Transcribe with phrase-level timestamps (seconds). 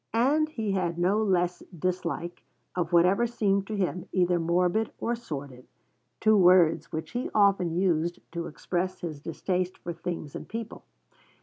[0.15, 2.41] And he had no less dislike
[2.75, 5.67] of whatever seemed to him either morbid or sordid,
[6.19, 10.85] two words which he often used to express his distaste for things and people.